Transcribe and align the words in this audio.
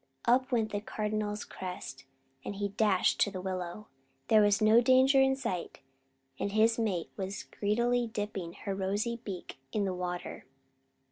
Up 0.25 0.51
went 0.51 0.71
the 0.71 0.81
Cardinal's 0.81 1.45
crest, 1.45 2.05
and 2.43 2.55
he 2.55 2.69
dashed 2.69 3.19
to 3.19 3.29
the 3.29 3.39
willow. 3.39 3.85
There 4.29 4.41
was 4.41 4.59
no 4.59 4.81
danger 4.81 5.21
in 5.21 5.35
sight; 5.35 5.77
and 6.39 6.53
his 6.53 6.79
mate 6.79 7.11
was 7.17 7.43
greedily 7.43 8.07
dipping 8.07 8.53
her 8.63 8.73
rosy 8.73 9.17
beak 9.23 9.59
in 9.71 9.85
the 9.85 9.93
water. 9.93 10.45